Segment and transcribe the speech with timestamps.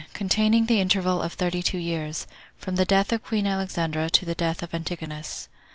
[0.13, 4.63] Containing The Interval Of Thirty Two Years.From The Death Of Queen Alexandra To The Death
[4.63, 5.47] Of Antigonus.